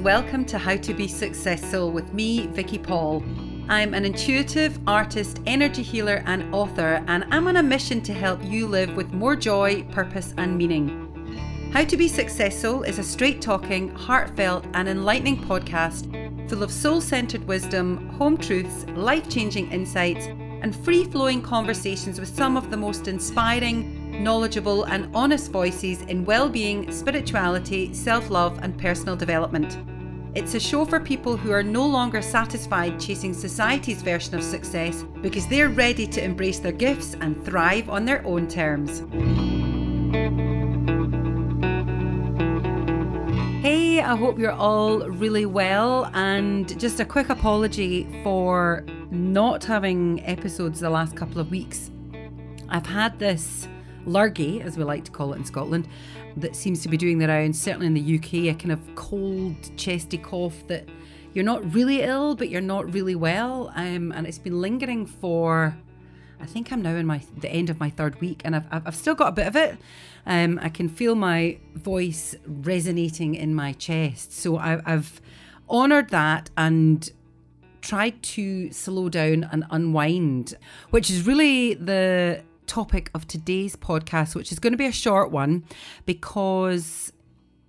[0.00, 3.22] and welcome to How to Be Successful with me, Vicky Paul.
[3.68, 8.42] I'm an intuitive artist, energy healer, and author, and I'm on a mission to help
[8.42, 11.70] you live with more joy, purpose, and meaning.
[11.74, 16.08] How to Be Successful is a straight talking, heartfelt, and enlightening podcast
[16.48, 20.28] full of soul centered wisdom, home truths, life changing insights,
[20.62, 26.24] and free flowing conversations with some of the most inspiring, knowledgeable, and honest voices in
[26.24, 29.78] well-being, spirituality, self-love, and personal development.
[30.32, 35.02] It's a show for people who are no longer satisfied chasing society's version of success
[35.22, 39.00] because they're ready to embrace their gifts and thrive on their own terms.
[43.60, 46.08] Hey, I hope you're all really well.
[46.14, 51.90] And just a quick apology for not having episodes the last couple of weeks.
[52.68, 53.66] I've had this
[54.06, 55.88] lurgy, as we like to call it in Scotland,
[56.36, 59.56] that seems to be doing the rounds, certainly in the UK, a kind of cold,
[59.76, 60.88] chesty cough that
[61.32, 63.72] you're not really ill, but you're not really well.
[63.74, 65.76] Um, and it's been lingering for,
[66.40, 68.96] I think I'm now in my the end of my third week, and I've, I've
[68.96, 69.78] still got a bit of it.
[70.26, 74.32] Um, I can feel my voice resonating in my chest.
[74.32, 75.20] So I, I've
[75.68, 77.08] honoured that and
[77.80, 80.54] tried to slow down and unwind,
[80.90, 85.32] which is really the topic of today's podcast, which is going to be a short
[85.32, 85.64] one
[86.06, 87.12] because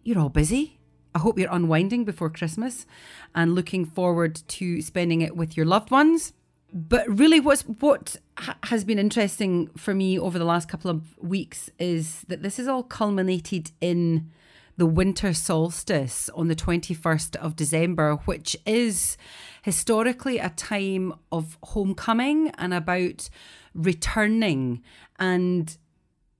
[0.03, 0.80] you're all busy.
[1.16, 2.85] I hope you're unwinding before Christmas
[3.33, 6.33] and looking forward to spending it with your loved ones.
[6.71, 8.17] But really, what's what
[8.66, 12.67] has been interesting for me over the last couple of weeks is that this is
[12.67, 14.30] all culminated in
[14.81, 19.15] the winter solstice on the 21st of December, which is
[19.61, 23.29] historically a time of homecoming and about
[23.75, 24.81] returning.
[25.19, 25.77] And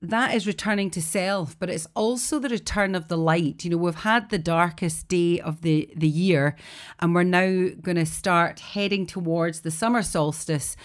[0.00, 3.62] that is returning to self, but it's also the return of the light.
[3.62, 6.56] You know, we've had the darkest day of the, the year,
[6.98, 10.76] and we're now going to start heading towards the summer solstice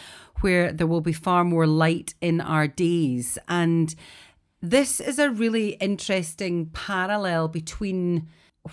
[0.41, 3.40] where there will be far more light in our days.
[3.47, 3.96] And
[4.62, 8.28] this is a really interesting parallel between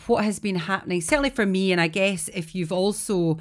[0.07, 3.39] what has been happening, certainly for me, and I guess if you've also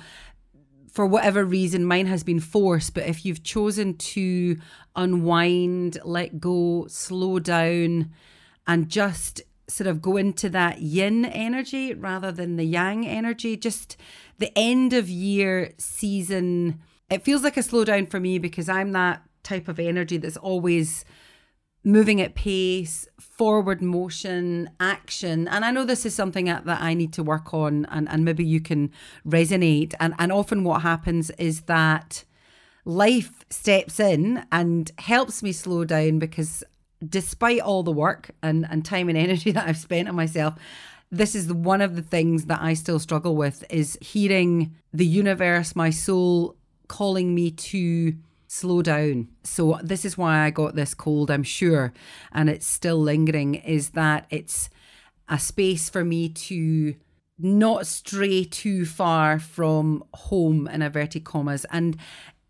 [0.93, 4.55] for whatever reason, mine has been forced, but if you've chosen to
[4.95, 8.11] unwind, let go, slow down,
[8.67, 13.97] and just sort of go into that yin energy rather than the yang energy, just
[14.37, 19.23] the end of year season, it feels like a slowdown for me because I'm that
[19.41, 21.05] type of energy that's always
[21.83, 25.47] moving at pace, forward motion, action.
[25.47, 28.23] And I know this is something that, that I need to work on and, and
[28.23, 28.91] maybe you can
[29.27, 29.94] resonate.
[29.99, 32.23] And, and often what happens is that
[32.85, 36.63] life steps in and helps me slow down because
[37.07, 40.55] despite all the work and, and time and energy that I've spent on myself,
[41.11, 45.75] this is one of the things that I still struggle with is hearing the universe,
[45.75, 46.55] my soul
[46.88, 48.15] calling me to
[48.53, 49.29] slow down.
[49.43, 51.91] So, this is why I got this cold, I'm sure,
[52.31, 54.69] and it's still lingering, is that it's
[55.27, 56.95] a space for me to
[57.39, 61.65] not stray too far from home in inverted commas.
[61.71, 61.97] And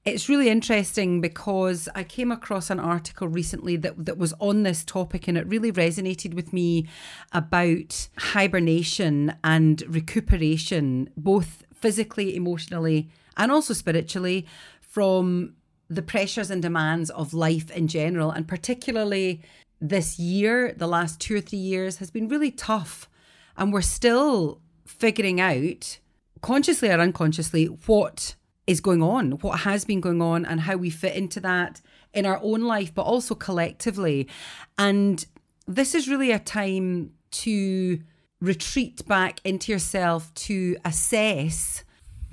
[0.04, 4.84] it's really interesting because I came across an article recently that, that was on this
[4.84, 6.86] topic and it really resonated with me
[7.32, 14.46] about hibernation and recuperation, both physically, emotionally, and also spiritually,
[14.82, 15.56] from
[15.96, 19.42] the pressures and demands of life in general, and particularly
[19.80, 23.10] this year, the last two or three years, has been really tough.
[23.58, 26.00] And we're still figuring out,
[26.42, 30.90] consciously or unconsciously, what is going on, what has been going on, and how we
[30.90, 31.82] fit into that
[32.14, 34.28] in our own life, but also collectively.
[34.78, 35.26] And
[35.68, 38.00] this is really a time to
[38.40, 41.84] retreat back into yourself to assess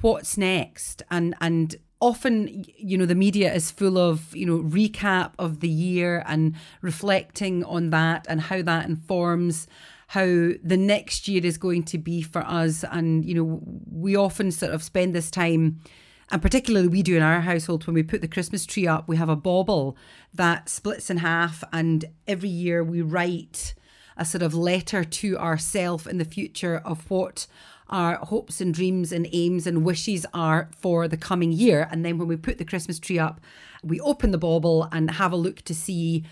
[0.01, 5.33] what's next and and often you know the media is full of you know recap
[5.39, 9.67] of the year and reflecting on that and how that informs
[10.09, 10.25] how
[10.65, 12.85] the next year is going to be for us.
[12.91, 15.81] And you know we often sort of spend this time
[16.31, 19.17] and particularly we do in our household when we put the christmas tree up we
[19.17, 19.97] have a bauble
[20.33, 23.75] that splits in half and every year we write
[24.17, 27.47] a sort of letter to ourself in the future of what
[27.91, 31.89] our hopes and dreams and aims and wishes are for the coming year.
[31.91, 33.41] And then when we put the Christmas tree up,
[33.83, 36.25] we open the bauble and have a look to see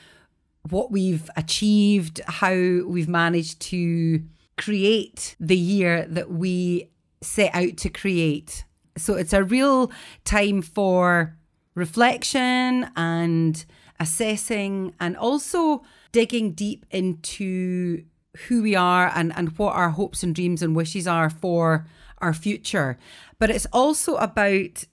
[0.70, 4.22] what we've achieved, how we've managed to
[4.56, 6.90] create the year that we
[7.20, 8.64] set out to create.
[8.96, 9.90] So it's a real
[10.24, 11.36] time for
[11.74, 13.64] reflection and
[14.00, 15.82] assessing and also
[16.12, 18.04] digging deep into
[18.46, 21.86] who we are and, and what our hopes and dreams and wishes are for
[22.18, 22.98] our future.
[23.38, 24.84] But it's also about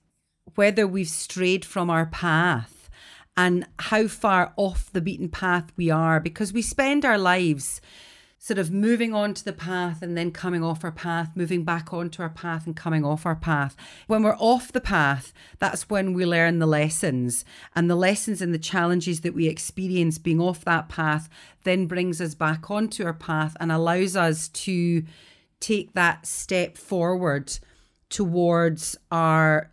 [0.56, 2.90] whether we've strayed from our path
[3.38, 7.82] and how far off the beaten path we are because we spend our lives
[8.46, 12.22] sort of moving onto the path and then coming off our path, moving back onto
[12.22, 13.76] our path and coming off our path.
[14.06, 17.44] When we're off the path, that's when we learn the lessons.
[17.76, 21.28] And the lessons and the challenges that we experience being off that path
[21.64, 25.04] then brings us back onto our path and allows us to
[25.60, 27.58] take that step forward
[28.10, 29.72] towards our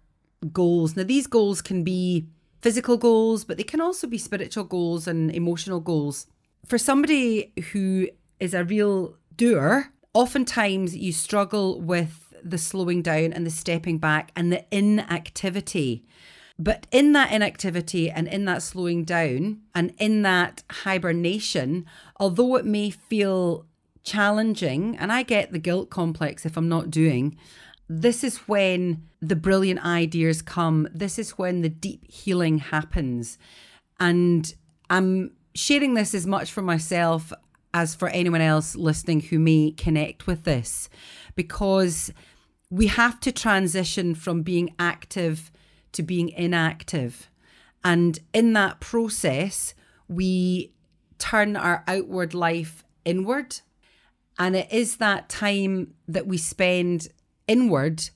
[0.50, 0.96] goals.
[0.96, 2.26] Now, these goals can be
[2.62, 6.26] physical goals, but they can also be spiritual goals and emotional goals.
[6.64, 8.08] For somebody who
[8.42, 14.32] is a real doer, oftentimes you struggle with the slowing down and the stepping back
[14.34, 16.04] and the inactivity.
[16.58, 21.86] But in that inactivity and in that slowing down and in that hibernation,
[22.18, 23.64] although it may feel
[24.02, 27.38] challenging, and I get the guilt complex if I'm not doing,
[27.88, 30.88] this is when the brilliant ideas come.
[30.92, 33.38] This is when the deep healing happens.
[34.00, 34.52] And
[34.90, 37.32] I'm sharing this as much for myself
[37.74, 40.88] as for anyone else listening who may connect with this,
[41.34, 42.12] because
[42.70, 45.50] we have to transition from being active
[45.92, 47.28] to being inactive.
[47.84, 49.74] And in that process,
[50.08, 50.72] we
[51.18, 53.60] turn our outward life inward.
[54.38, 57.08] And it is that time that we spend
[57.46, 58.08] inward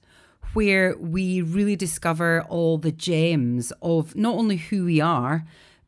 [0.55, 5.45] where we really discover all the gems of not only who we are,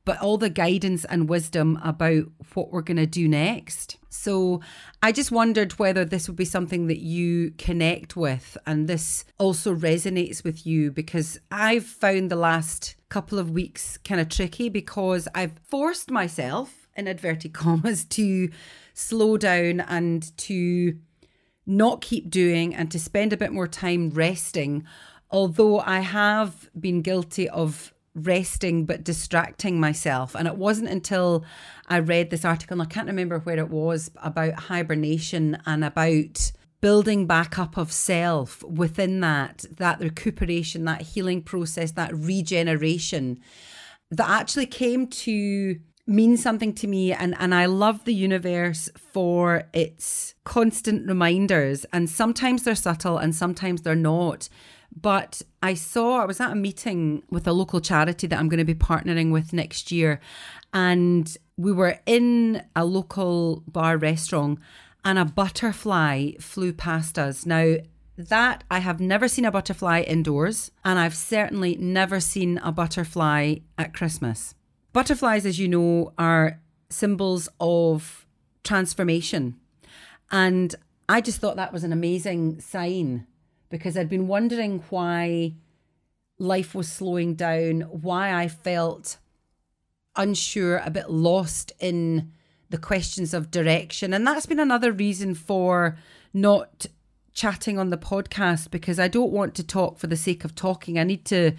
[0.09, 2.25] but all the guidance and wisdom about
[2.55, 3.99] what we're going to do next.
[4.09, 4.63] So
[5.03, 9.75] I just wondered whether this would be something that you connect with and this also
[9.75, 15.29] resonates with you because I've found the last couple of weeks kind of tricky because
[15.35, 18.49] I've forced myself, in inverted commas, to
[18.95, 20.97] slow down and to
[21.67, 24.87] not keep doing and to spend a bit more time resting.
[25.31, 27.93] Although I have been guilty of
[28.27, 30.35] resting but distracting myself.
[30.35, 31.45] And it wasn't until
[31.87, 36.53] I read this article, and I can't remember where it was, about hibernation and about
[36.81, 43.41] building back up of self within that, that recuperation, that healing process, that regeneration
[44.11, 45.79] that actually came to
[46.09, 52.09] mean something to me and and I love the universe for its constant reminders and
[52.09, 54.49] sometimes they're subtle and sometimes they're not
[55.01, 58.59] but I saw, I was at a meeting with a local charity that I'm going
[58.59, 60.21] to be partnering with next year.
[60.73, 64.59] And we were in a local bar restaurant
[65.05, 67.47] and a butterfly flew past us.
[67.47, 67.77] Now,
[68.17, 73.57] that I have never seen a butterfly indoors, and I've certainly never seen a butterfly
[73.77, 74.57] at Christmas.
[74.93, 78.27] Butterflies, as you know, are symbols of
[78.65, 79.57] transformation.
[80.31, 80.75] And
[81.09, 83.27] I just thought that was an amazing sign
[83.71, 85.55] because I'd been wondering why
[86.39, 89.19] life was slowing down, why I felt
[90.17, 92.33] unsure, a bit lost in
[92.71, 94.13] the questions of direction.
[94.13, 95.97] And that's been another reason for
[96.35, 96.87] not
[97.33, 100.99] chatting on the podcast because I don't want to talk for the sake of talking.
[100.99, 101.53] I need to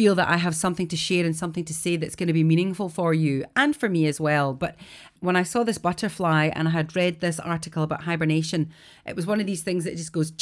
[0.00, 2.42] feel that I have something to share and something to say that's going to be
[2.42, 4.54] meaningful for you and for me as well.
[4.54, 4.76] But
[5.18, 8.72] when I saw this butterfly and I had read this article about hibernation,
[9.04, 10.32] it was one of these things that just goes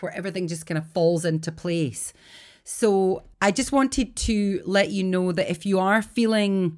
[0.00, 2.12] where everything just kind of falls into place.
[2.62, 6.76] So I just wanted to let you know that if you are feeling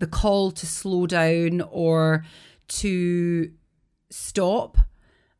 [0.00, 2.24] the call to slow down or
[2.80, 3.52] to
[4.10, 4.76] stop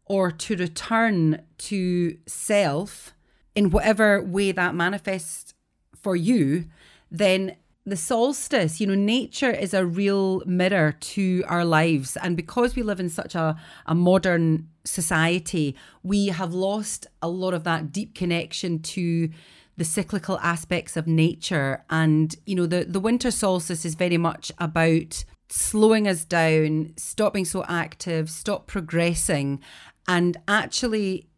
[0.04, 3.14] or to return to self
[3.56, 5.54] in whatever way that manifests
[6.02, 6.64] for you,
[7.10, 12.16] then the solstice, you know, nature is a real mirror to our lives.
[12.18, 17.54] And because we live in such a, a modern society, we have lost a lot
[17.54, 19.30] of that deep connection to
[19.76, 21.84] the cyclical aspects of nature.
[21.88, 27.32] And, you know, the, the winter solstice is very much about slowing us down, stop
[27.32, 29.60] being so active, stop progressing,
[30.06, 31.28] and actually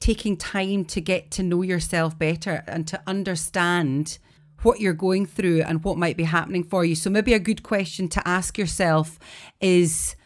[0.00, 4.18] taking time to get to know yourself better and to understand
[4.62, 6.94] what you're going through and what might be happening for you.
[6.94, 9.18] So, maybe a good question to ask yourself
[9.60, 10.16] is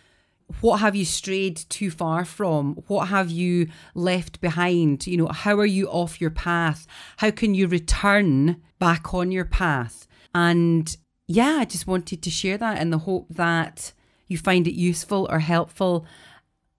[0.61, 2.75] what have you strayed too far from?
[2.89, 5.07] What have you left behind?
[5.07, 6.87] You know, how are you off your path?
[7.19, 10.07] How can you return back on your path?
[10.35, 10.95] And
[11.27, 13.93] yeah, I just wanted to share that in the hope that
[14.27, 16.07] you find it useful or helpful,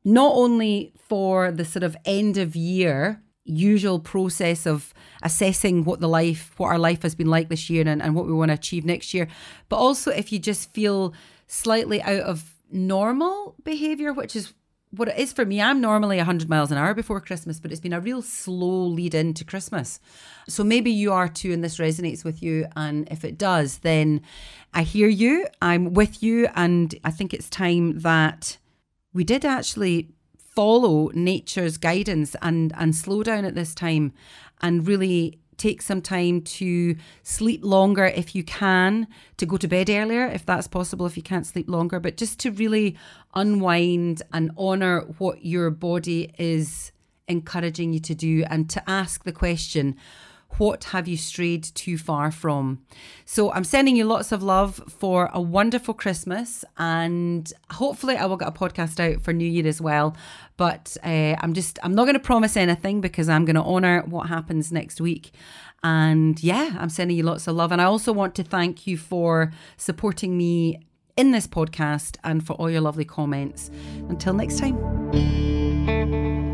[0.03, 4.93] not only for the sort of end of year usual process of
[5.23, 8.25] assessing what the life what our life has been like this year and, and what
[8.27, 9.27] we want to achieve next year
[9.67, 11.13] but also if you just feel
[11.47, 14.53] slightly out of normal behavior, which is
[14.91, 15.61] what it is for me.
[15.61, 19.13] I'm normally 100 miles an hour before Christmas, but it's been a real slow lead
[19.13, 19.99] into Christmas.
[20.47, 22.67] So maybe you are too, and this resonates with you.
[22.75, 24.21] And if it does, then
[24.73, 26.47] I hear you, I'm with you.
[26.55, 28.57] And I think it's time that
[29.13, 34.13] we did actually follow nature's guidance and, and slow down at this time
[34.61, 39.89] and really take some time to sleep longer if you can, to go to bed
[39.89, 42.97] earlier if that's possible, if you can't sleep longer, but just to really
[43.35, 46.91] unwind and honor what your body is
[47.27, 49.95] encouraging you to do and to ask the question
[50.57, 52.81] what have you strayed too far from?
[53.25, 58.37] So I'm sending you lots of love for a wonderful Christmas, and hopefully I will
[58.37, 60.15] get a podcast out for New Year as well.
[60.57, 64.03] But uh, I'm just I'm not going to promise anything because I'm going to honor
[64.05, 65.31] what happens next week.
[65.83, 68.97] And yeah, I'm sending you lots of love, and I also want to thank you
[68.97, 70.79] for supporting me
[71.17, 73.71] in this podcast and for all your lovely comments.
[74.09, 76.50] Until next time.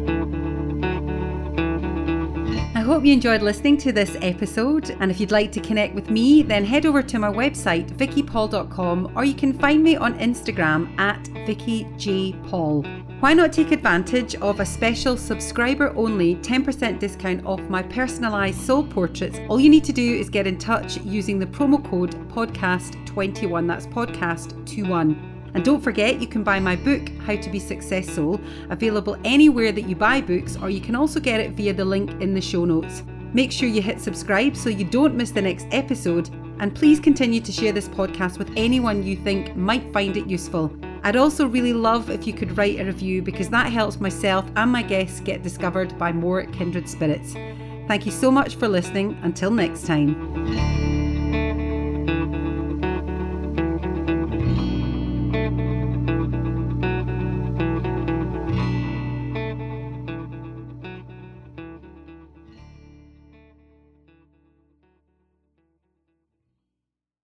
[2.88, 4.96] Hope you enjoyed listening to this episode.
[5.02, 9.12] And if you'd like to connect with me, then head over to my website, vickypaul.com,
[9.14, 13.20] or you can find me on Instagram at vickyjpaul.
[13.20, 18.86] Why not take advantage of a special subscriber only 10% discount off my personalised soul
[18.86, 19.38] portraits?
[19.50, 23.68] All you need to do is get in touch using the promo code podcast21.
[23.68, 25.37] That's podcast21.
[25.58, 29.90] And don't forget, you can buy my book, How to Be Successful, available anywhere that
[29.90, 32.64] you buy books, or you can also get it via the link in the show
[32.64, 33.02] notes.
[33.34, 37.42] Make sure you hit subscribe so you don't miss the next episode, and please continue
[37.42, 40.72] to share this podcast with anyone you think might find it useful.
[41.02, 44.72] I'd also really love if you could write a review because that helps myself and
[44.72, 47.34] my guests get discovered by more kindred spirits.
[47.88, 49.18] Thank you so much for listening.
[49.24, 50.77] Until next time.